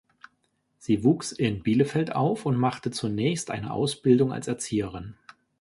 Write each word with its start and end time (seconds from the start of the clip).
Sie 0.79 1.03
wuchs 1.03 1.31
in 1.31 1.61
Bielefeld 1.61 2.15
auf 2.15 2.47
und 2.47 2.55
machte 2.57 2.89
zunächst 2.89 3.51
eine 3.51 3.71
Ausbildung 3.71 4.33
als 4.33 4.47
Erzieherin. 4.47 5.13